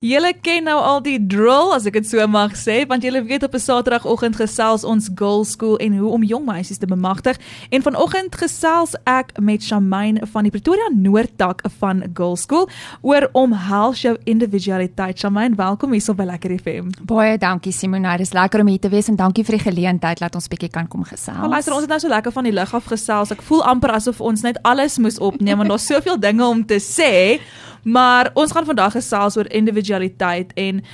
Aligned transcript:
Julle 0.00 0.30
ken 0.32 0.64
nou 0.64 0.78
al 0.80 1.02
die 1.04 1.18
drill 1.20 1.74
as 1.74 1.84
ek 1.84 1.98
dit 1.98 2.06
so 2.08 2.24
mag 2.32 2.54
sê, 2.56 2.78
want 2.88 3.04
julle 3.04 3.20
weet 3.20 3.42
op 3.44 3.52
'n 3.52 3.60
Saterdagoggend 3.60 4.38
gesels 4.40 4.80
ons 4.82 5.10
Girl 5.14 5.44
School 5.44 5.76
en 5.76 5.98
hoe 5.98 6.08
om 6.08 6.22
jong 6.24 6.46
meisies 6.46 6.78
te 6.78 6.86
bemagtig. 6.86 7.36
En 7.68 7.82
vanoggend 7.82 8.32
gesels 8.34 8.94
ek 9.04 9.36
met 9.38 9.62
Shamaine 9.62 10.26
van 10.32 10.42
die 10.42 10.50
Pretoria 10.50 10.88
Noordtak 10.94 11.60
van 11.78 12.02
Girl 12.14 12.36
School 12.36 12.70
oor 13.02 13.28
omhels 13.32 14.00
jou 14.00 14.16
individualiteit. 14.24 15.18
Shamaine, 15.18 15.54
welkom 15.54 15.92
hier 15.92 16.00
so 16.00 16.14
by 16.14 16.24
Lekker 16.24 16.58
FM. 16.58 16.88
Baie 17.04 17.36
dankie 17.36 17.72
Simone, 17.72 18.16
dit 18.16 18.20
is 18.20 18.32
lekker 18.32 18.60
om 18.60 18.68
hier 18.68 18.80
te 18.80 18.88
wees 18.88 19.08
en 19.08 19.16
dankie 19.16 19.44
vir 19.44 19.58
die 19.58 19.64
geleentheid 19.70 20.18
dat 20.18 20.34
ons 20.34 20.48
bietjie 20.48 20.70
kan 20.70 20.88
kom 20.88 21.04
gesels. 21.04 21.36
Maar 21.36 21.48
luister, 21.48 21.74
ons 21.74 21.82
het 21.82 21.90
nou 21.90 22.00
so 22.00 22.08
lekker 22.08 22.32
van 22.32 22.44
die 22.44 22.52
lug 22.52 22.74
af 22.74 22.84
gesels. 22.84 23.30
Ek 23.30 23.42
voel 23.42 23.64
amper 23.64 23.90
asof 23.90 24.20
ons 24.20 24.40
net 24.40 24.62
alles 24.62 24.98
moes 24.98 25.18
opneem 25.18 25.56
want 25.56 25.68
daar's 25.68 25.86
soveel 25.86 26.18
dinge 26.18 26.44
om 26.44 26.64
te 26.64 26.80
sê. 26.80 27.40
Maar 27.82 28.30
ons 28.34 28.52
gaan 28.52 28.64
vandag 28.64 28.92
gesels 28.92 29.36
oor 29.36 29.50
individualiteit 29.52 30.52
en 30.54 30.84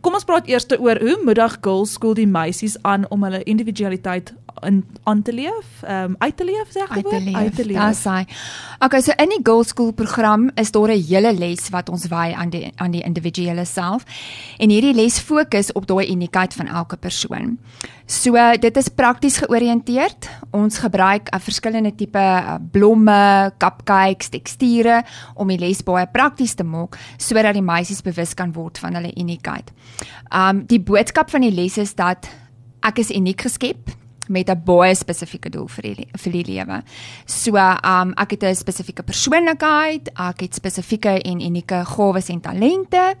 kom 0.00 0.14
ons 0.14 0.24
praat 0.24 0.48
eers 0.48 0.66
oor 0.78 1.00
hoe 1.00 1.16
moedig 1.24 1.58
Girls 1.60 1.92
School 1.92 2.14
die 2.14 2.26
meisies 2.26 2.76
aan 2.82 3.06
om 3.10 3.22
hulle 3.22 3.42
individualiteit 3.42 4.34
in 4.62 4.84
aan 5.02 5.22
te 5.22 5.32
leef, 5.32 5.82
ehm 5.82 6.04
um, 6.04 6.14
uit 6.18 6.36
te 6.36 6.44
leef 6.44 6.70
sê 6.74 6.82
ek 6.82 6.90
uit, 6.90 7.06
uit 7.34 7.54
te 7.54 7.64
leef. 7.66 7.78
Dis 7.78 8.04
hy. 8.04 8.24
Okay, 8.84 9.00
so 9.02 9.14
in 9.18 9.32
die 9.32 9.40
Girls 9.42 9.72
School 9.74 9.92
program 9.92 10.50
is 10.54 10.70
daar 10.70 10.90
'n 10.90 11.02
hele 11.02 11.32
les 11.32 11.68
wat 11.70 11.88
ons 11.88 12.06
wy 12.08 12.34
aan 12.34 12.50
die 12.50 12.72
aan 12.76 12.90
die 12.90 13.02
individuele 13.02 13.64
self. 13.64 14.04
En 14.58 14.70
hierdie 14.70 14.94
les 14.94 15.18
fokus 15.18 15.72
op 15.72 15.86
daai 15.86 16.10
uniekheid 16.10 16.54
van 16.54 16.66
elke 16.66 16.96
persoon. 16.96 17.58
So 18.06 18.32
dit 18.60 18.76
is 18.76 18.88
prakties 18.88 19.36
georiënteerd. 19.36 20.28
Ons 20.50 20.78
gebruik 20.78 21.34
uh, 21.34 21.40
verskillende 21.40 21.94
tipe 21.94 22.18
uh, 22.18 22.54
blomme, 22.70 23.52
cupcakes, 23.58 24.28
teksture 24.28 25.02
om 25.34 25.48
die 25.48 25.58
les 25.58 25.82
baie 25.82 26.06
prakties 26.06 26.54
te 26.54 26.64
maak 26.64 26.98
sodat 27.16 27.52
die 27.52 27.62
meisies 27.62 28.02
bewus 28.02 28.34
kan 28.34 28.52
word 28.52 28.78
van 28.78 28.94
hulle 28.94 29.12
uniekheid. 29.14 29.72
Um 30.34 30.66
die 30.66 30.80
boodskap 30.80 31.30
van 31.30 31.40
die 31.40 31.54
les 31.54 31.78
is 31.78 31.94
dat 31.94 32.28
ek 32.82 32.98
is 32.98 33.10
uniek 33.10 33.40
geskep 33.40 33.90
met 34.28 34.50
'n 34.50 34.62
baie 34.64 34.94
spesifieke 34.94 35.50
doel 35.50 35.68
vir 35.68 35.82
die 35.82 36.08
vir 36.16 36.32
die 36.32 36.44
lewe. 36.44 36.82
So, 37.26 37.56
um 37.56 38.12
ek 38.16 38.30
het 38.30 38.42
'n 38.42 38.54
spesifieke 38.54 39.02
persoonlikheid, 39.02 40.08
ek 40.14 40.40
het 40.40 40.54
spesifieke 40.54 41.22
en 41.22 41.40
unieke 41.40 41.84
gawes 41.84 42.28
en 42.28 42.40
talente 42.40 43.16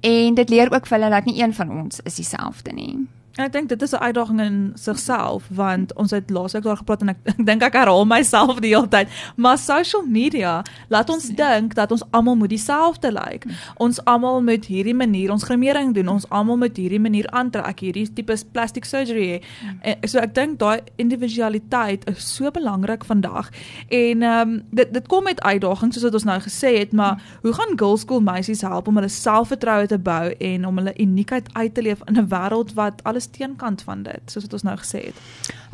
en 0.00 0.34
dit 0.34 0.48
leer 0.48 0.72
ook 0.72 0.86
vir 0.86 0.98
hulle 0.98 1.10
dat 1.10 1.24
nie 1.24 1.42
een 1.42 1.54
van 1.54 1.70
ons 1.70 2.00
is 2.04 2.14
dieselfde 2.14 2.72
nie. 2.72 3.06
En 3.36 3.44
ek 3.44 3.52
dink 3.52 3.68
dit 3.68 3.82
is 3.82 3.92
'n 3.92 4.00
uitdaging 4.00 4.40
in 4.40 4.72
sigself 4.74 5.44
want 5.52 5.94
ons 5.94 6.10
het 6.10 6.30
laasweek 6.30 6.62
daar 6.62 6.76
gepraat 6.76 7.00
en 7.00 7.08
ek, 7.08 7.16
ek 7.32 7.46
dink 7.46 7.62
ek 7.62 7.72
herhaal 7.72 8.04
myself 8.04 8.60
die 8.60 8.72
hele 8.74 8.88
tyd, 8.88 9.08
maar 9.36 9.58
social 9.58 10.02
media 10.06 10.64
laat 10.88 11.10
ons 11.10 11.28
dink 11.28 11.74
dat 11.74 11.92
ons 11.92 12.02
almal 12.10 12.36
moet 12.36 12.48
dieselfde 12.48 13.12
lyk. 13.12 13.44
Like. 13.44 13.48
Ons 13.76 14.04
almal 14.04 14.42
moet 14.42 14.64
hierdie 14.64 14.94
manier 14.94 15.30
ons 15.32 15.44
gremering 15.44 15.94
doen, 15.94 16.08
ons 16.08 16.28
almal 16.28 16.56
moet 16.56 16.76
hierdie 16.76 17.00
manier 17.00 17.28
aantrek, 17.30 17.80
hierdie 17.80 18.12
tipe 18.12 18.36
plastic 18.52 18.84
surgery 18.84 19.26
hê. 19.26 19.42
En 19.82 20.08
so 20.08 20.18
ek 20.18 20.34
dink 20.34 20.58
daai 20.58 20.80
individualiteit 20.96 22.08
is 22.08 22.34
so 22.36 22.50
belangrik 22.50 23.04
vandag. 23.04 23.50
En 23.88 24.22
ehm 24.22 24.48
um, 24.48 24.62
dit 24.70 24.92
dit 24.92 25.06
kom 25.06 25.24
met 25.24 25.40
uitdagings 25.40 25.94
soos 25.94 26.04
wat 26.08 26.14
ons 26.14 26.24
nou 26.24 26.40
gesê 26.40 26.78
het, 26.78 26.92
maar 26.92 27.22
hoe 27.42 27.52
gaan 27.52 27.78
girls 27.78 28.00
school 28.00 28.20
meisies 28.20 28.60
help 28.60 28.88
om 28.88 28.96
hulle 28.96 29.08
selfvertroue 29.08 29.86
te 29.86 29.98
bou 29.98 30.32
en 30.38 30.66
om 30.66 30.76
hulle 30.76 30.94
uniekheid 30.96 31.48
uit 31.52 31.74
te 31.74 31.82
leef 31.82 32.00
in 32.06 32.16
'n 32.16 32.28
wêreld 32.28 32.74
wat 32.74 33.04
alles 33.04 33.25
is 33.26 33.32
teenkant 33.34 33.82
van 33.86 34.06
dit, 34.06 34.30
soos 34.30 34.46
wat 34.46 34.56
ons 34.58 34.66
nou 34.66 34.76
gesê 34.80 35.02
het. 35.08 35.20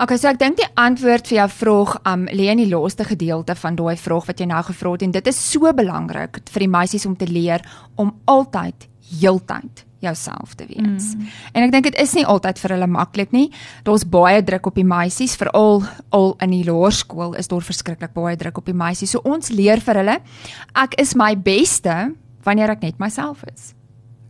Okay, 0.00 0.18
so 0.18 0.30
ek 0.32 0.40
dink 0.40 0.58
die 0.60 0.68
antwoord 0.80 1.28
vir 1.28 1.42
jou 1.42 1.48
vraag 1.60 1.94
um 2.08 2.26
lê 2.32 2.48
in 2.52 2.64
die 2.64 2.70
laaste 2.72 3.06
gedeelte 3.08 3.56
van 3.58 3.78
daai 3.78 3.96
vraag 4.00 4.28
wat 4.30 4.40
jy 4.40 4.48
nou 4.50 4.62
gevra 4.72 4.96
het 4.96 5.06
en 5.06 5.16
dit 5.18 5.32
is 5.32 5.40
so 5.52 5.72
belangrik 5.76 6.42
vir 6.50 6.66
die 6.66 6.72
meisies 6.72 7.06
om 7.08 7.16
te 7.18 7.28
leer 7.28 7.64
om 8.00 8.14
altyd 8.30 8.88
heeltyd 9.12 9.84
jouself 10.02 10.56
te 10.58 10.66
wees. 10.66 11.12
Mm. 11.14 11.28
En 11.54 11.66
ek 11.66 11.74
dink 11.74 11.86
dit 11.90 11.98
is 12.02 12.14
nie 12.18 12.24
altyd 12.26 12.58
vir 12.58 12.74
hulle 12.74 12.88
maklik 12.90 13.34
nie. 13.34 13.46
Daar's 13.86 14.02
baie 14.08 14.40
druk 14.42 14.66
op 14.72 14.80
die 14.80 14.86
meisies, 14.86 15.36
veral 15.38 15.84
al 16.10 16.34
in 16.42 16.56
die 16.56 16.64
laerskool 16.66 17.36
is 17.38 17.50
daar 17.52 17.62
verskriklik 17.62 18.14
baie 18.16 18.34
druk 18.40 18.58
op 18.58 18.66
die 18.66 18.76
meisies. 18.76 19.14
So 19.14 19.22
ons 19.28 19.52
leer 19.54 19.82
vir 19.84 20.02
hulle 20.02 20.18
ek 20.82 20.98
is 21.02 21.14
my 21.18 21.36
beste 21.38 22.16
wanneer 22.42 22.74
ek 22.74 22.82
net 22.82 22.98
myself 23.02 23.46
is. 23.52 23.70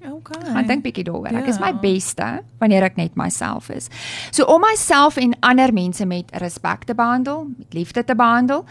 Okay. 0.03 0.43
Ek 0.59 0.67
dink 0.67 0.83
bietjie 0.85 1.05
daaroor. 1.07 1.31
Ek 1.43 1.49
is 1.53 1.61
my 1.63 1.71
ja. 1.71 1.79
beste 1.83 2.29
wanneer 2.59 2.87
ek 2.89 2.99
net 2.99 3.17
myself 3.19 3.71
is. 3.71 3.89
So 4.35 4.47
om 4.51 4.63
myself 4.65 5.19
en 5.21 5.37
ander 5.47 5.73
mense 5.75 6.07
met 6.09 6.33
respek 6.43 6.89
te 6.89 6.97
behandel, 6.99 7.47
met 7.59 7.77
liefde 7.77 8.05
te 8.05 8.17
behandel, 8.19 8.67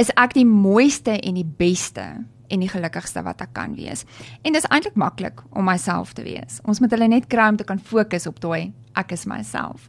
is 0.00 0.10
ek 0.18 0.34
die 0.34 0.46
mooiste 0.48 1.14
en 1.20 1.38
die 1.38 1.46
beste 1.46 2.06
en 2.52 2.60
die 2.60 2.68
gelukkigste 2.68 3.22
wat 3.24 3.40
ek 3.44 3.54
kan 3.56 3.76
wees. 3.78 4.04
En 4.44 4.56
dis 4.56 4.66
eintlik 4.68 4.98
maklik 5.00 5.40
om 5.56 5.64
myself 5.68 6.12
te 6.16 6.24
wees. 6.26 6.60
Ons 6.68 6.82
moet 6.82 6.92
hulle 6.92 7.08
net 7.08 7.30
kry 7.32 7.48
om 7.52 7.56
te 7.60 7.66
kan 7.68 7.80
fokus 7.80 8.28
op 8.28 8.42
daai 8.44 8.72
ek 8.98 9.12
is 9.12 9.24
myself. 9.26 9.88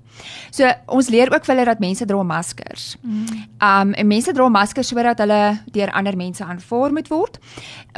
So 0.52 0.70
ons 0.88 1.10
leer 1.10 1.32
ook 1.34 1.46
vir 1.46 1.56
hulle 1.56 1.66
dat 1.72 1.84
mense 1.84 2.06
dra 2.06 2.24
maskers. 2.24 2.94
Mm. 3.02 3.44
Um 3.60 3.94
en 3.94 4.08
mense 4.08 4.34
dra 4.34 4.50
maskers 4.50 4.92
sodat 4.94 5.20
hulle 5.24 5.42
deur 5.76 5.92
ander 5.92 6.18
mense 6.18 6.44
aanvaar 6.44 6.94
moet 6.94 7.10
word. 7.12 7.40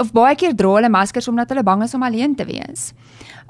Of 0.02 0.14
baie 0.16 0.36
keer 0.36 0.56
dra 0.56 0.78
hulle 0.80 0.90
maskers 0.90 1.28
omdat 1.28 1.54
hulle 1.54 1.64
bang 1.64 1.84
is 1.84 1.94
om 1.94 2.04
alleen 2.04 2.36
te 2.36 2.46
wees. 2.46 2.94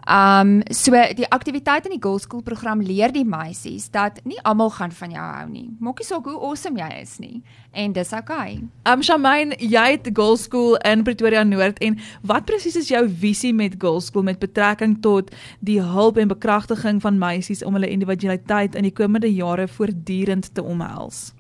Um 0.05 0.61
so 0.69 0.91
die 1.17 1.25
aktiwiteit 1.33 1.85
in 1.85 1.95
die 1.95 2.01
Girl 2.01 2.19
School 2.19 2.43
program 2.45 2.81
leer 2.81 3.09
die 3.09 3.25
meisies 3.25 3.89
dat 3.89 4.19
nie 4.23 4.37
almal 4.43 4.69
gaan 4.69 4.91
van 4.91 5.11
jou 5.11 5.23
hou 5.25 5.47
nie. 5.49 5.69
Maak 5.79 5.99
nie 5.99 6.05
saak 6.05 6.27
hoe 6.29 6.37
awesome 6.37 6.77
jy 6.77 6.89
is 7.01 7.17
nie 7.19 7.41
en 7.75 7.93
dis 7.93 8.13
okay. 8.13 8.61
Um 8.85 9.01
Shamaine, 9.01 9.57
jy 9.59 9.85
het 9.97 10.09
Girl 10.13 10.37
School 10.37 10.77
in 10.85 11.03
Pretoria 11.03 11.43
Noord 11.43 11.81
en 11.81 11.97
wat 12.21 12.45
presies 12.45 12.77
is 12.77 12.91
jou 12.91 13.01
visie 13.09 13.53
met 13.53 13.79
Girl 13.81 13.99
School 14.01 14.23
met 14.23 14.39
betrekking 14.39 14.99
tot 15.01 15.33
die 15.59 15.81
hulp 15.81 16.17
en 16.21 16.29
bekragtiging 16.29 17.01
van 17.01 17.17
meisies 17.17 17.44
om 17.63 17.73
hulle 17.73 17.89
individualiteit 17.89 18.75
in 18.75 18.83
die 18.83 18.93
komende 18.93 19.27
jare 19.27 19.67
voortdurend 19.67 20.53
te 20.53 20.63
omhels? 20.63 21.33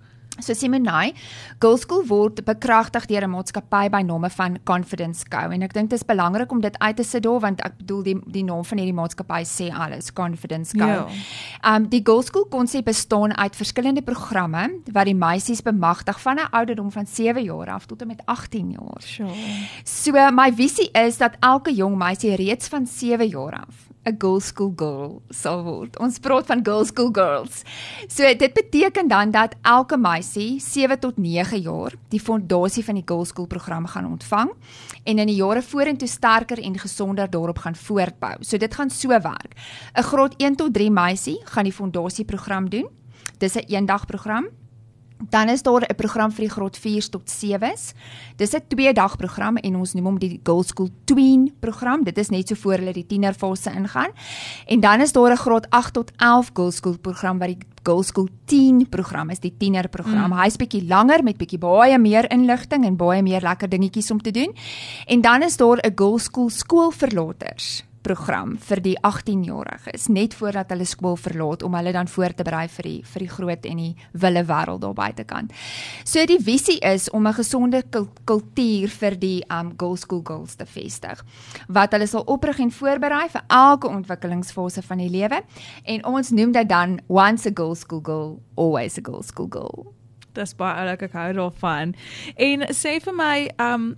So 0.43 0.53
Simonai, 0.53 1.13
Girl 1.63 1.77
School 1.79 2.03
word 2.09 2.41
bekragtig 2.43 3.05
deur 3.07 3.23
'n 3.23 3.31
maatskappy 3.31 3.87
by 3.89 4.01
name 4.03 4.29
van 4.29 4.57
Confidence 4.65 5.23
Co 5.23 5.49
en 5.49 5.61
ek 5.61 5.73
dink 5.73 5.89
dit 5.89 5.99
is 5.99 6.05
belangrik 6.05 6.51
om 6.51 6.59
dit 6.59 6.75
uit 6.79 6.95
te 6.95 7.03
sit 7.03 7.23
daar 7.23 7.39
want 7.39 7.61
ek 7.61 7.77
bedoel 7.77 8.03
die 8.03 8.15
die 8.27 8.43
naam 8.43 8.65
van 8.65 8.77
hierdie 8.77 8.93
maatskappy 8.93 9.43
sê 9.47 9.71
alles, 9.71 10.11
Confidence 10.11 10.75
Co. 10.77 10.85
Ja. 10.85 11.07
Um 11.63 11.87
die 11.87 12.01
Girl 12.03 12.21
School 12.21 12.45
konsep 12.51 12.85
bestaan 12.85 13.31
uit 13.37 13.55
verskillende 13.55 14.01
programme 14.01 14.81
wat 14.91 15.05
die 15.05 15.15
meisies 15.15 15.61
bemagtig 15.61 16.19
van 16.19 16.35
'n 16.35 16.51
ouderdom 16.51 16.91
van 16.91 17.05
7 17.05 17.43
jaar 17.43 17.69
af 17.69 17.85
tot 17.85 18.01
en 18.01 18.07
met 18.07 18.21
18 18.25 18.71
jaar. 18.71 19.01
Sure. 19.01 19.31
So 19.85 20.11
my 20.11 20.51
visie 20.51 20.91
is 20.91 21.17
dat 21.17 21.37
elke 21.39 21.73
jong 21.73 21.95
meisie 21.95 22.35
reeds 22.35 22.67
van 22.67 22.85
7 22.85 23.27
jaar 23.27 23.53
af 23.67 23.94
'n 24.05 24.15
girl 24.17 24.39
school 24.39 24.73
girl 24.75 25.21
sal 25.29 25.63
word. 25.63 25.97
Ons 25.99 26.19
praat 26.19 26.45
van 26.45 26.61
girl 26.63 26.85
school 26.85 27.09
girls. 27.11 27.63
So 28.07 28.23
dit 28.23 28.53
beteken 28.53 29.07
dan 29.07 29.31
dat 29.31 29.55
elke 29.61 29.97
meisie 29.97 30.59
7 30.59 30.99
tot 30.99 31.17
9 31.17 31.59
jaar 31.59 31.93
die 32.09 32.19
fondasie 32.19 32.83
van 32.85 32.95
die 32.95 33.05
girl 33.05 33.25
school 33.25 33.47
program 33.47 33.85
gaan 33.85 34.05
ontvang 34.05 34.51
en 35.03 35.19
in 35.19 35.27
die 35.27 35.35
jare 35.35 35.61
vorentoe 35.61 36.07
sterker 36.07 36.61
en 36.61 36.77
gesonder 36.79 37.29
daarop 37.29 37.57
gaan 37.57 37.75
voortbou. 37.75 38.35
So 38.41 38.57
dit 38.57 38.73
gaan 38.73 38.89
so 38.89 39.09
werk. 39.09 39.55
'n 39.97 40.03
Graad 40.03 40.33
1 40.37 40.55
tot 40.55 40.73
3 40.73 40.91
meisie 40.91 41.41
gaan 41.43 41.63
die 41.63 41.73
fondasie 41.73 42.25
program 42.25 42.69
doen. 42.69 42.87
Dis 43.39 43.55
'n 43.55 43.65
eendag 43.67 44.05
program 44.05 44.45
Dan 45.17 45.49
is 45.49 45.61
daar 45.61 45.81
'n 45.81 45.95
program 45.95 46.31
vir 46.31 46.45
die 46.45 46.49
graad 46.49 46.77
4 46.77 47.09
tot 47.09 47.29
7s. 47.29 47.93
Dis 48.35 48.53
'n 48.53 48.61
2 48.67 48.93
dag 48.93 49.17
program 49.17 49.57
en 49.57 49.75
ons 49.75 49.93
noem 49.93 50.05
hom 50.05 50.19
die 50.19 50.39
Girl 50.43 50.63
School 50.63 50.89
Tween 51.05 51.53
program. 51.59 52.03
Dit 52.03 52.17
is 52.17 52.29
net 52.29 52.47
so 52.47 52.55
voor 52.55 52.73
hulle 52.73 52.93
die 52.93 53.05
tienerfase 53.05 53.71
ingaan. 53.71 54.11
En 54.65 54.79
dan 54.79 55.01
is 55.01 55.11
daar 55.11 55.31
'n 55.31 55.37
graad 55.37 55.69
8 55.69 55.93
tot 55.93 56.11
11 56.17 56.49
Girl 56.53 56.71
School 56.71 56.97
program 56.97 57.37
wat 57.39 57.47
die 57.47 57.57
Girl 57.83 58.03
School 58.03 58.27
Teen 58.45 58.89
program 58.89 59.29
is, 59.29 59.39
die 59.39 59.53
tienerprogram. 59.57 60.31
Mm. 60.31 60.39
Hy's 60.41 60.55
bietjie 60.55 60.87
langer 60.87 61.23
met 61.23 61.37
bietjie 61.37 61.59
baie 61.59 61.97
meer 61.99 62.31
inligting 62.31 62.85
en 62.85 62.95
baie 62.95 63.21
meer 63.21 63.41
lekker 63.41 63.69
dingetjies 63.69 64.11
om 64.11 64.21
te 64.21 64.31
doen. 64.31 64.55
En 65.05 65.21
dan 65.21 65.43
is 65.43 65.57
daar 65.57 65.77
'n 65.77 65.91
Girl 65.95 66.19
School 66.19 66.49
skoolverlaters 66.49 67.83
program 68.05 68.55
vir 68.67 68.81
die 68.85 68.95
18-jariges 69.07 70.07
net 70.13 70.35
voordat 70.37 70.69
hulle 70.73 70.85
skool 70.87 71.17
verlaat 71.19 71.63
om 71.65 71.73
hulle 71.77 71.93
dan 71.95 72.09
voor 72.11 72.35
te 72.37 72.45
berei 72.45 72.67
vir 72.77 72.89
die 72.89 72.99
vir 73.13 73.25
die 73.25 73.31
groot 73.31 73.65
en 73.65 73.81
die 73.81 73.91
wille 74.23 74.43
wêreld 74.45 74.83
daar 74.83 74.95
buitekant. 74.97 75.53
So 76.05 76.25
die 76.29 76.39
visie 76.39 76.77
is 76.85 77.09
om 77.09 77.27
'n 77.27 77.33
gesonde 77.33 77.83
kultuur 78.25 78.89
vir 78.89 79.15
die 79.19 79.43
um 79.49 79.73
girl 79.77 79.97
school 79.97 80.21
girls 80.23 80.55
te 80.55 80.65
vestig 80.65 81.23
wat 81.67 81.91
hulle 81.91 82.07
sal 82.07 82.23
oprig 82.25 82.59
en 82.59 82.71
voorberei 82.71 83.29
vir 83.29 83.43
elke 83.47 83.87
ontwikkelingsfase 83.87 84.81
van 84.81 84.97
die 84.97 85.09
lewe 85.09 85.41
en 85.83 86.05
ons 86.05 86.31
noem 86.31 86.51
dit 86.51 86.69
dan 86.69 86.99
once 87.07 87.47
a 87.47 87.51
girl 87.53 87.75
school 87.75 88.01
girl 88.03 88.39
always 88.55 88.97
a 88.97 89.01
girl 89.01 89.23
school 89.23 89.47
girl. 89.49 89.93
Dis 90.35 90.55
baie 90.55 90.75
oulik 90.81 91.01
ek 91.01 91.13
hou 91.13 91.33
daarvan. 91.33 91.95
En 92.35 92.67
sê 92.75 92.99
vir 93.03 93.13
my 93.13 93.49
um 93.57 93.95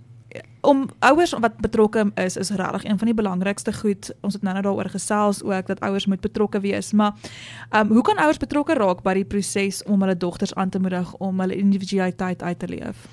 om 0.60 0.88
ouers 0.98 1.32
wat 1.32 1.56
betrokke 1.56 2.10
is 2.14 2.36
is 2.36 2.50
regtig 2.50 2.84
een 2.84 2.98
van 2.98 3.06
die 3.06 3.16
belangrikste 3.16 3.72
goed. 3.72 4.10
Ons 4.20 4.34
het 4.34 4.42
nou-nou 4.42 4.64
daaroor 4.64 4.90
gesels 4.90 5.42
ook 5.42 5.66
dat 5.66 5.80
ouers 5.80 6.06
moet 6.06 6.20
betrokke 6.20 6.60
wees, 6.60 6.92
maar 6.92 7.14
ehm 7.70 7.86
um, 7.86 7.92
hoe 7.92 8.02
kan 8.02 8.18
ouers 8.18 8.36
betrokke 8.36 8.74
raak 8.74 9.02
by 9.02 9.14
die 9.14 9.24
proses 9.24 9.82
om 9.84 10.00
hulle 10.00 10.16
dogters 10.16 10.54
aan 10.54 10.68
te 10.68 10.78
moedig 10.78 11.14
om 11.14 11.40
hulle 11.40 11.56
individualiteit 11.56 12.42
uit 12.42 12.58
te 12.58 12.68
leef? 12.68 13.08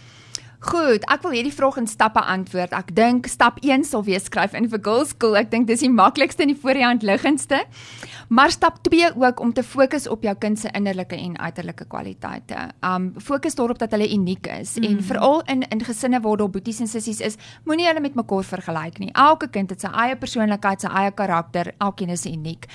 Goed, 0.65 1.03
ek 1.13 1.21
wil 1.21 1.35
hierdie 1.35 1.53
vraag 1.53 1.75
in 1.77 1.87
stappe 1.87 2.21
antwoord. 2.25 2.71
Ek 2.73 2.87
dink 2.97 3.27
stap 3.29 3.59
1 3.61 3.83
sal 3.85 4.01
wees 4.07 4.25
skryf 4.25 4.55
in 4.57 4.65
vir 4.71 4.79
girls 4.81 5.11
school. 5.13 5.37
Ek 5.37 5.51
dink 5.51 5.67
dis 5.67 5.83
die 5.85 5.91
maklikste 5.93 6.41
en 6.41 6.49
die 6.53 6.57
voor 6.57 6.73
die 6.73 6.85
hand 6.85 7.05
liggendste. 7.05 7.59
Maar 8.27 8.51
stap 8.51 8.77
2 8.81 9.15
ook 9.15 9.39
om 9.39 9.53
te 9.53 9.63
fokus 9.63 10.07
op 10.07 10.23
jou 10.23 10.35
kind 10.39 10.59
se 10.59 10.69
innerlike 10.73 11.15
en 11.15 11.37
uiterlike 11.39 11.85
kwaliteite. 11.85 12.57
Um 12.81 13.13
fokus 13.17 13.55
daarop 13.55 13.79
dat 13.79 13.91
hulle 13.91 14.11
uniek 14.13 14.47
is 14.47 14.75
mm. 14.77 14.83
en 14.83 15.03
veral 15.03 15.41
in 15.41 15.61
in 15.69 15.83
gesinne 15.83 16.19
waar 16.21 16.37
daar 16.37 16.49
boeties 16.49 16.79
en 16.79 16.87
sissies 16.87 17.19
is, 17.19 17.35
moenie 17.63 17.87
hulle 17.87 17.99
met 17.99 18.15
mekaar 18.15 18.43
vergelyk 18.43 18.97
nie. 18.99 19.11
Elke 19.13 19.47
kind 19.49 19.69
het 19.69 19.81
sy 19.81 19.91
eie 19.93 20.15
persoonlikheid, 20.15 20.81
sy 20.81 20.87
eie 20.87 21.11
karakter, 21.11 21.73
elkeen 21.77 22.09
is 22.09 22.25
uniek. 22.25 22.65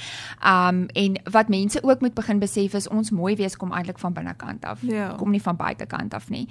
Um 0.46 0.86
en 0.94 1.18
wat 1.30 1.48
mense 1.48 1.82
ook 1.82 2.00
moet 2.00 2.14
begin 2.14 2.38
besef 2.38 2.74
is 2.74 2.88
ons 2.88 3.10
mooi 3.10 3.34
wees 3.36 3.56
kom 3.56 3.72
eintlik 3.72 3.98
van 3.98 4.14
binnekant 4.14 4.64
af. 4.64 4.82
Ja. 4.82 5.14
Kom 5.18 5.30
nie 5.30 5.42
van 5.42 5.56
buitekant 5.56 6.14
af 6.14 6.30
nie. 6.30 6.46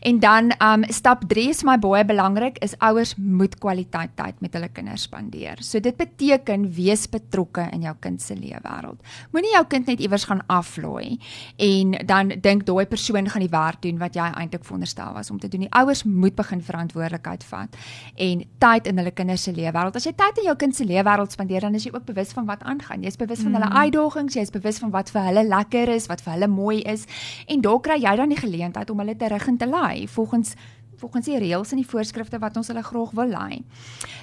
En 0.00 0.18
dan 0.20 0.52
um 0.58 0.84
stap 0.88 1.24
3 1.28 1.48
is 1.48 1.62
my 1.64 1.78
baie 1.78 2.04
belangrik 2.04 2.58
is 2.58 2.74
ouers 2.78 3.14
moet 3.16 3.58
kwaliteit 3.58 4.16
tyd 4.16 4.40
met 4.40 4.54
hulle 4.54 4.68
kinders 4.68 5.02
spandeer. 5.02 5.62
So 5.62 5.80
dit 5.80 5.96
beteken 5.96 6.68
wees 6.74 7.06
betrokke 7.08 7.68
in 7.72 7.82
jou 7.86 7.94
kind 8.00 8.22
se 8.22 8.34
lewe 8.40 8.60
wêreld. 8.64 9.00
Moenie 9.34 9.52
jou 9.54 9.64
kind 9.72 9.86
net 9.86 10.00
iewers 10.00 10.24
gaan 10.28 10.42
aflaai 10.46 11.18
en 11.56 11.94
dan 12.06 12.32
dink 12.40 12.66
daai 12.68 12.86
persoon 12.86 13.28
gaan 13.28 13.44
die 13.44 13.52
werk 13.52 13.82
doen 13.82 13.98
wat 14.00 14.16
jy 14.18 14.26
eintlik 14.30 14.64
veronderstel 14.64 15.12
was 15.14 15.30
om 15.30 15.38
te 15.38 15.48
doen. 15.48 15.66
Die 15.66 15.72
ouers 15.80 16.04
moet 16.04 16.34
begin 16.38 16.62
verantwoordelikheid 16.62 17.44
vat 17.44 17.76
en 18.16 18.44
tyd 18.58 18.90
in 18.90 18.98
hulle 18.98 19.14
kinders 19.14 19.46
se 19.48 19.52
lewe 19.52 19.72
wêreld. 19.76 19.96
As 19.96 20.08
jy 20.08 20.14
tyd 20.16 20.42
in 20.42 20.50
jou 20.50 20.56
kind 20.56 20.76
se 20.76 20.84
lewe 20.84 21.04
wêreld 21.06 21.32
spandeer, 21.36 21.60
dan 21.66 21.74
is 21.74 21.86
jy 21.86 21.94
ook 21.94 22.06
bewus 22.08 22.34
van 22.36 22.48
wat 22.48 22.62
aangaan. 22.62 23.04
Jy's 23.06 23.20
bewus 23.20 23.44
van 23.44 23.54
hulle 23.58 23.70
mm. 23.70 23.76
uitdagings, 23.84 24.36
jy's 24.40 24.54
bewus 24.54 24.80
van 24.82 24.92
wat 24.94 25.12
vir 25.14 25.28
hulle 25.28 25.46
lekker 25.46 25.94
is, 25.94 26.08
wat 26.10 26.24
vir 26.24 26.36
hulle 26.36 26.50
mooi 26.50 26.80
is 26.88 27.06
en 27.46 27.64
daar 27.64 27.80
kry 27.84 27.98
jy 28.00 28.16
dan 28.16 28.32
die 28.32 28.40
geleentheid 28.40 28.90
om 28.90 29.02
hulle 29.02 29.16
terug 29.16 29.48
in 29.50 29.58
te 29.60 29.68
lei 29.68 30.06
volgens 30.08 30.54
volgens 31.00 31.26
die 31.30 31.38
reëls 31.40 31.72
en 31.74 31.80
die 31.80 31.88
voorskrifte 31.88 32.40
wat 32.42 32.58
ons 32.60 32.70
hulle 32.70 32.82
graag 32.84 33.14
wil 33.18 33.32
lei. 33.32 33.60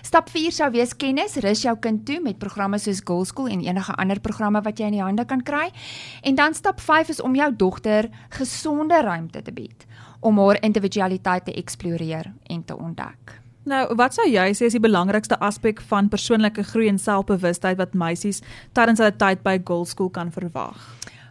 Stap 0.05 0.29
4 0.33 0.55
sou 0.59 0.69
wees 0.75 0.93
kennis, 0.95 1.37
rus 1.43 1.63
jou 1.65 1.75
kind 1.81 2.05
toe 2.07 2.19
met 2.23 2.39
programme 2.41 2.79
soos 2.81 3.01
Girl 3.05 3.25
School 3.25 3.49
en 3.53 3.65
enige 3.65 3.95
ander 3.97 4.21
programme 4.23 4.61
wat 4.65 4.79
jy 4.79 4.91
in 4.91 4.99
die 4.99 5.03
hande 5.03 5.25
kan 5.25 5.43
kry. 5.43 5.67
En 6.23 6.37
dan 6.37 6.55
stap 6.57 6.81
5 6.83 7.15
is 7.15 7.21
om 7.21 7.35
jou 7.35 7.49
dogter 7.55 8.09
gesonde 8.37 9.01
ruimte 9.01 9.41
te 9.41 9.53
bied 9.53 9.87
om 10.19 10.39
haar 10.41 10.57
individualiteit 10.65 11.45
te 11.45 11.53
eksploreer 11.53 12.31
en 12.49 12.63
te 12.65 12.77
ontdek. 12.77 13.37
Nou, 13.67 13.83
wat 13.99 14.15
sou 14.15 14.23
jy 14.29 14.45
sê 14.55 14.69
is 14.69 14.77
die 14.77 14.83
belangrikste 14.83 15.35
aspek 15.43 15.81
van 15.89 16.07
persoonlike 16.07 16.63
groei 16.69 16.87
en 16.87 16.99
selfbewustheid 17.01 17.77
wat 17.81 17.97
meisies 17.99 18.39
tydens 18.77 19.01
hulle 19.03 19.15
tyd 19.19 19.43
by 19.43 19.57
Girl 19.59 19.83
School 19.85 20.09
kan 20.09 20.31
verwag? 20.31 20.79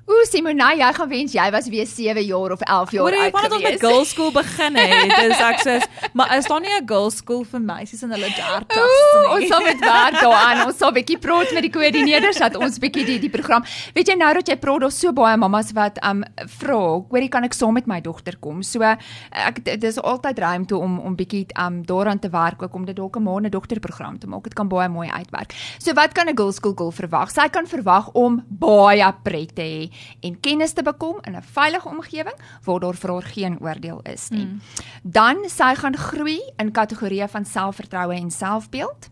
Ooh 0.06 0.15
Simona, 0.26 0.72
jy 0.74 0.88
gaan 0.96 1.08
wens 1.08 1.34
jy 1.36 1.46
was 1.54 1.68
weer 1.70 1.86
7 1.86 2.22
jaar 2.26 2.52
of 2.52 2.60
11 2.60 2.92
jaar 2.96 3.04
oud. 3.06 3.32
Wanneer 3.32 3.52
ons 3.52 3.62
met 3.62 3.80
girls 3.80 4.10
school 4.10 4.32
begin 4.34 4.76
het, 4.76 5.12
dis 5.22 5.42
ek 5.46 5.62
sê, 5.62 5.76
maar 6.18 6.34
is 6.36 6.48
daar 6.50 6.60
nie 6.60 6.72
'n 6.74 6.86
girls 6.86 7.16
school 7.22 7.44
vir 7.44 7.60
meisies 7.60 8.02
in 8.02 8.10
hulle 8.10 8.30
30s 8.34 8.74
nie? 8.74 9.28
Ons 9.36 9.48
sal 9.48 9.62
met 9.62 9.80
werk 9.80 10.18
daaraan. 10.20 10.66
Ons 10.66 10.78
sal 10.78 10.90
'n 10.90 10.94
bietjie 10.94 11.18
praat 11.18 11.52
met 11.54 11.62
die 11.62 11.70
koördineerders 11.70 12.38
dat 12.38 12.56
ons 12.56 12.78
bietjie 12.78 13.04
die 13.04 13.18
die 13.18 13.30
program. 13.30 13.64
Weet 13.94 14.08
jy 14.08 14.16
nou 14.16 14.32
dat 14.34 14.48
jy 14.48 14.56
praat, 14.56 14.80
daar's 14.80 14.98
so 14.98 15.12
baie 15.12 15.36
mammas 15.36 15.72
wat 15.72 15.98
um 16.04 16.24
vra, 16.58 16.80
hoorie 17.10 17.28
kan 17.28 17.44
ek 17.44 17.54
saam 17.54 17.74
met 17.74 17.86
my 17.86 18.00
dogter 18.00 18.36
kom? 18.40 18.62
So 18.62 18.82
ek 18.82 19.62
dis 19.80 19.98
altyd 19.98 20.38
ruimte 20.38 20.76
om 20.76 20.98
om 20.98 21.16
bietjie 21.16 21.46
um 21.58 21.82
daaraan 21.86 22.18
te 22.18 22.28
werk 22.28 22.62
ook 22.62 22.74
om 22.74 22.84
dit 22.84 22.96
dalk 22.96 23.16
'n 23.16 23.22
maande 23.22 23.48
dogter 23.48 23.80
program 23.80 24.18
te 24.18 24.26
maak. 24.26 24.42
Dit 24.44 24.54
kan 24.54 24.68
baie 24.68 24.88
mooi 24.88 25.08
uitwerk. 25.08 25.54
So 25.78 25.92
wat 25.94 26.12
kan 26.12 26.28
'n 26.28 26.36
girls 26.36 26.56
school 26.56 26.74
girl 26.74 26.92
verwag? 26.92 27.30
Sy 27.30 27.48
kan 27.48 27.66
verwag 27.66 28.10
om 28.14 28.44
baie 28.48 29.14
pret 29.22 29.54
te 29.54 29.62
hê 29.62 29.90
en 30.20 30.40
kennis 30.40 30.72
te 30.72 30.82
bekom 30.82 31.18
in 31.22 31.36
'n 31.36 31.42
veilige 31.42 31.88
omgewing 31.88 32.38
waar 32.64 32.80
daar 32.80 32.94
vir 32.94 33.10
haar 33.10 33.22
geen 33.22 33.60
oordeel 33.60 34.00
is 34.02 34.28
nie. 34.28 34.44
Mm. 34.46 34.60
Dan 35.02 35.36
sy 35.48 35.74
gaan 35.74 35.96
groei 35.96 36.40
in 36.56 36.72
kategorieë 36.72 37.28
van 37.28 37.44
selfvertroue 37.44 38.14
en 38.14 38.30
selfbeeld. 38.30 39.08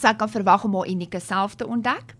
Sy 0.00 0.14
kan 0.14 0.28
verwag 0.28 0.64
om 0.64 0.74
haar 0.74 0.88
unieke 0.88 1.20
self 1.20 1.54
te 1.54 1.66
ontdek. 1.66 2.14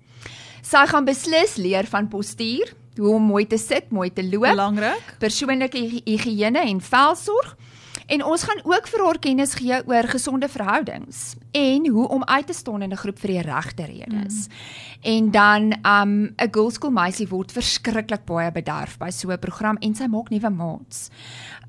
Sy 0.62 0.86
gaan 0.86 1.04
beslis 1.04 1.56
leer 1.56 1.86
van 1.86 2.08
postuur, 2.08 2.72
hoe 2.96 3.14
om 3.14 3.22
mooi 3.22 3.46
te 3.46 3.58
sit, 3.58 3.90
mooi 3.90 4.12
te 4.12 4.24
loop. 4.24 4.48
Belangrik. 4.48 5.16
Persoonlike 5.18 5.78
higiëne 6.04 6.58
en 6.58 6.80
velsorg. 6.80 7.56
En 8.06 8.24
ons 8.24 8.42
gaan 8.42 8.60
ook 8.62 8.88
vir 8.88 9.04
haar 9.04 9.18
kennis 9.18 9.54
gee 9.54 9.80
oor 9.86 10.08
gesonde 10.08 10.48
verhoudings 10.48 11.34
en 11.50 11.88
hoe 11.88 12.08
om 12.08 12.24
uit 12.24 12.46
te 12.46 12.52
staan 12.52 12.82
in 12.82 12.92
'n 12.92 12.96
groep 12.96 13.18
vir 13.18 13.30
die 13.30 13.40
regte 13.40 13.84
redes. 13.84 14.46
Mm. 14.46 14.52
En 15.00 15.30
dan 15.30 15.62
um 15.86 16.34
'n 16.36 16.48
girl 16.50 16.70
school 16.70 16.90
meisie 16.90 17.28
word 17.28 17.52
verskriklik 17.52 18.24
baie 18.24 18.52
bederf 18.52 18.98
by 18.98 19.10
so 19.10 19.30
'n 19.30 19.38
program 19.38 19.76
en 19.80 19.94
sy 19.94 20.06
maak 20.06 20.30
nuwe 20.30 20.50
maats. 20.50 21.10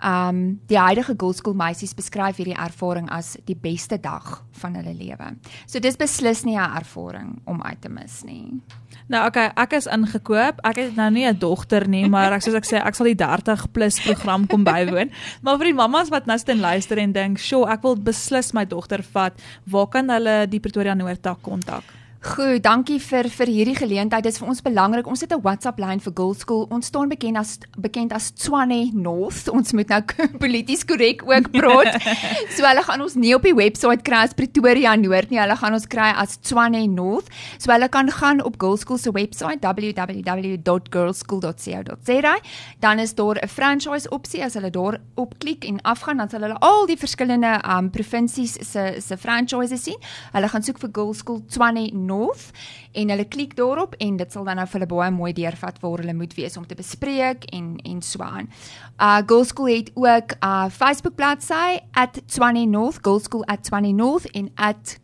Um 0.03 0.59
die 0.67 0.77
huidige 0.77 1.13
girl 1.17 1.33
school 1.33 1.53
meisies 1.53 1.93
beskryf 1.93 2.35
hierdie 2.35 2.57
ervaring 2.57 3.09
as 3.09 3.37
die 3.45 3.57
beste 3.61 3.99
dag 3.99 4.43
van 4.61 4.75
hulle 4.79 4.93
lewe. 4.93 5.31
So 5.67 5.79
dis 5.79 5.97
beslis 5.97 6.43
nie 6.45 6.57
'n 6.57 6.77
ervaring 6.77 7.41
om 7.45 7.61
uit 7.61 7.81
te 7.81 7.89
mis 7.89 8.23
nie. 8.23 8.61
Nou 9.07 9.27
okay, 9.27 9.51
ek 9.55 9.73
is 9.73 9.85
ingekoop. 9.85 10.61
Ek 10.65 10.75
het 10.75 10.95
nou 10.95 11.09
nie 11.11 11.27
'n 11.27 11.37
dogter 11.37 11.87
nie, 11.87 12.07
maar 12.09 12.33
ek 12.33 12.41
soos 12.41 12.55
ek 12.55 12.65
sê, 12.65 12.81
ek 12.81 12.95
sal 12.95 13.05
die 13.05 13.15
30 13.15 13.71
plus 13.71 13.99
program 13.99 14.47
kom 14.47 14.63
bywoon. 14.63 15.11
Maar 15.41 15.57
vir 15.57 15.65
die 15.65 15.73
mammas 15.73 16.09
wat 16.09 16.25
nou 16.25 16.37
staan 16.37 16.59
luister 16.59 16.97
en 16.97 17.11
dink, 17.11 17.37
"Sjoe, 17.37 17.69
ek 17.69 17.81
wil 17.81 17.95
beslis 17.95 18.53
my 18.53 18.65
dogter 18.65 19.03
vat." 19.03 19.33
Waar 19.65 19.87
kan 19.87 20.09
hulle 20.09 20.47
die 20.47 20.59
Pretoria 20.59 20.93
Noordtak 20.93 21.41
kontak? 21.41 21.83
Goed, 22.25 22.63
dankie 22.65 22.95
vir 22.97 23.27
vir 23.29 23.49
hierdie 23.53 23.75
geleentheid. 23.77 24.25
Dit 24.25 24.33
is 24.33 24.39
vir 24.41 24.49
ons 24.49 24.57
belangrik. 24.65 25.05
Ons 25.05 25.21
het 25.21 25.29
'n 25.31 25.45
WhatsApp 25.45 25.77
lyn 25.77 26.01
vir 26.01 26.11
Girl 26.15 26.33
School. 26.33 26.65
Ons 26.71 26.87
staan 26.87 27.07
bekend 27.07 27.37
as 27.37 27.59
bekend 27.77 28.11
as 28.11 28.31
Tshwane 28.31 28.89
North. 28.93 29.47
Ons 29.47 29.73
moet 29.73 29.87
nou 29.87 30.01
polities 30.43 30.85
korrek 30.85 31.21
ook 31.21 31.51
praat. 31.51 32.01
so 32.55 32.65
hulle 32.65 32.83
gaan 32.83 33.01
ons 33.01 33.13
nie 33.13 33.35
op 33.35 33.43
die 33.43 33.53
webwerf 33.53 34.01
kry 34.01 34.23
as 34.23 34.33
Pretoria 34.33 34.95
Noord 34.95 35.29
nie. 35.29 35.39
Hulle 35.39 35.55
gaan 35.55 35.73
ons 35.73 35.87
kry 35.87 36.13
as 36.17 36.39
Tshwane 36.41 36.87
North. 36.87 37.27
So 37.59 37.71
hulle 37.71 37.89
kan 37.89 38.09
gaan 38.09 38.41
op 38.41 38.55
Girl 38.57 38.77
School 38.77 38.97
se 38.97 39.11
webwerf 39.11 39.59
www.girlschool.co.za. 39.61 42.39
Dan 42.79 42.99
is 42.99 43.13
daar 43.13 43.37
'n 43.37 43.47
franchise 43.47 44.09
opsie 44.09 44.43
as 44.43 44.53
hulle 44.53 44.69
daar 44.71 44.99
op 45.15 45.33
klik 45.37 45.63
en 45.63 45.81
afgaan 45.81 46.17
dan 46.17 46.29
sal 46.29 46.41
hulle 46.41 46.57
al 46.59 46.85
die 46.87 46.97
verskillende 46.97 47.61
um 47.77 47.89
provinsies 47.91 48.53
se 48.71 48.95
se 48.99 49.17
franchises 49.17 49.83
sien. 49.83 49.97
Hulle 50.33 50.47
gaan 50.47 50.63
soek 50.63 50.79
vir 50.79 50.89
Girl 50.91 51.13
School 51.13 51.41
Tshwane 51.47 51.91
North 51.93 52.14
North 52.15 52.51
en 52.95 53.11
hulle 53.11 53.27
klik 53.27 53.55
daarop 53.55 53.95
en 53.99 54.17
dit 54.17 54.31
sal 54.31 54.47
dan 54.47 54.59
nou 54.59 54.65
vir 54.67 54.79
hulle 54.79 54.91
baie 54.91 55.11
mooi 55.11 55.31
deurvat 55.35 55.79
waar 55.83 56.03
hulle 56.03 56.15
moet 56.15 56.35
wees 56.37 56.57
om 56.57 56.67
te 56.67 56.77
bespreek 56.79 57.47
en 57.57 57.75
en 57.83 58.01
so 58.01 58.23
aan. 58.23 58.49
Uh 58.97 59.19
Girl 59.27 59.43
School 59.43 59.71
het 59.73 59.91
ook 59.93 60.35
'n 60.35 60.45
uh, 60.45 60.69
Facebook 60.69 61.15
bladsy 61.15 61.79
@20north 61.91 62.99
Girl 63.01 63.19
School 63.19 63.45
@20north 63.45 64.25
en 64.31 64.51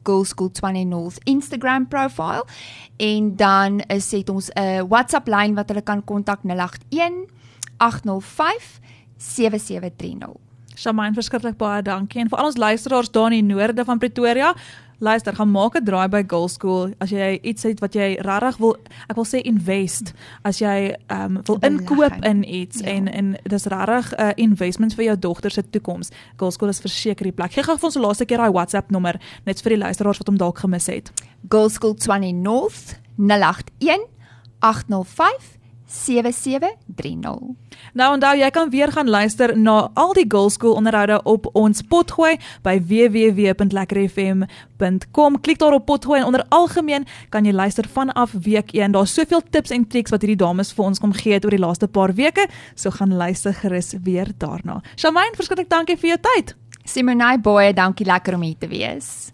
@Girl 0.03 0.23
School 0.23 0.51
20 0.51 0.85
North 0.85 1.17
Instagram 1.23 1.87
profile 1.87 2.45
en 2.97 3.35
dan 3.35 3.79
is 3.79 4.11
het 4.11 4.29
ons 4.29 4.49
'n 4.53 4.87
WhatsApp 4.87 5.27
lyn 5.27 5.55
wat 5.55 5.67
hulle 5.67 5.83
kan 5.83 6.03
kontak 6.03 6.39
081 6.43 7.29
805 7.77 8.79
7730. 9.17 10.51
Shamaine 10.75 11.13
verskriklik 11.13 11.57
baie 11.57 11.81
dankie 11.81 12.21
en 12.23 12.29
vir 12.31 12.39
al 12.39 12.49
ons 12.51 12.57
luisteraars 12.57 13.11
daar 13.11 13.31
in 13.31 13.45
die 13.45 13.55
noorde 13.55 13.85
van 13.85 13.99
Pretoria 14.01 14.53
luister, 15.01 15.35
gaan 15.35 15.51
maak 15.51 15.75
'n 15.75 15.83
draai 15.83 16.07
by 16.07 16.23
Girl 16.27 16.47
School 16.47 16.93
as 16.99 17.09
jy 17.09 17.39
iets 17.41 17.63
het 17.63 17.79
wat 17.79 17.93
jy 17.93 18.17
regtig 18.21 18.57
wil 18.57 18.77
ek 19.09 19.15
wil 19.15 19.25
sê 19.25 19.41
invest 19.41 20.13
as 20.43 20.59
jy 20.59 20.95
ehm 21.07 21.37
um, 21.37 21.41
wil 21.45 21.57
inkoop 21.59 22.23
in 22.23 22.43
iets 22.53 22.79
ja. 22.79 22.85
en 22.85 23.07
en 23.07 23.35
dis 23.43 23.65
regtig 23.65 24.11
'n 24.11 24.21
uh, 24.21 24.31
investment 24.35 24.93
vir 24.93 25.05
jou 25.05 25.19
dogter 25.19 25.51
se 25.51 25.69
toekoms. 25.69 26.09
Girl 26.37 26.51
School 26.51 26.69
is 26.69 26.79
verseker 26.79 27.23
die 27.23 27.31
plek. 27.31 27.53
Gee 27.53 27.63
gou 27.63 27.77
vir 27.77 27.85
ons 27.85 27.93
die 27.93 28.03
laaste 28.03 28.25
keer 28.25 28.37
daai 28.37 28.51
WhatsApp 28.51 28.91
nommer 28.91 29.21
net 29.45 29.61
vir 29.61 29.69
die 29.69 29.83
luisteraars 29.83 30.17
wat 30.17 30.27
hom 30.27 30.37
dalk 30.37 30.57
gemis 30.59 30.87
het. 30.87 31.11
Girl 31.49 31.69
School 31.69 31.93
20 31.95 32.33
North 32.33 32.99
081 33.17 34.07
805 34.59 35.60
7730. 35.91 37.55
Nou 37.93 38.13
onthou 38.13 38.37
jy 38.39 38.49
kan 38.49 38.69
weer 38.71 38.91
gaan 38.91 39.09
luister 39.09 39.57
na 39.57 39.89
al 39.93 40.13
die 40.15 40.25
Girl 40.27 40.49
School 40.49 40.73
onderhoude 40.79 41.23
op 41.23 41.49
ons 41.53 41.81
potgooi 41.81 42.37
by 42.63 42.81
www.lekkerfm.com. 42.87 45.41
Klik 45.41 45.59
daar 45.59 45.73
op 45.73 45.85
potgooi 45.85 46.19
en 46.19 46.25
onder 46.25 46.45
algemeen 46.49 47.05
kan 47.29 47.45
jy 47.45 47.53
luister 47.53 47.87
vanaf 47.91 48.31
week 48.31 48.71
1. 48.71 48.91
Daar's 48.91 49.13
soveel 49.13 49.41
tips 49.49 49.69
en 49.69 49.87
triks 49.87 50.11
wat 50.11 50.21
hierdie 50.21 50.45
dames 50.45 50.73
vir 50.73 50.85
ons 50.85 50.99
kom 50.99 51.13
gee 51.13 51.33
het 51.35 51.45
oor 51.45 51.55
die 51.55 51.65
laaste 51.65 51.87
paar 51.87 52.13
weke, 52.15 52.47
so 52.75 52.89
gaan 52.91 53.15
luister 53.15 53.53
gerus 53.53 53.93
weer 54.03 54.27
daarna. 54.37 54.81
Shamaine, 54.95 55.35
verskriklik 55.35 55.69
dankie 55.69 55.97
vir 55.97 56.09
jou 56.15 56.19
tyd. 56.31 56.55
Simonai 56.85 57.37
Boye, 57.37 57.73
dankie 57.73 58.05
lekker 58.07 58.35
om 58.35 58.41
hier 58.41 58.57
te 58.57 58.67
wees. 58.71 59.29